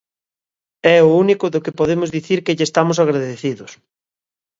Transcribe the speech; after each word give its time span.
É 0.95 0.97
o 1.07 1.09
único 1.23 1.45
do 1.53 1.63
que 1.63 1.77
podemos 1.79 2.09
dicir 2.17 2.39
que 2.45 2.55
lle 2.57 2.65
estamos 2.69 2.97
agradecidos. 3.03 3.71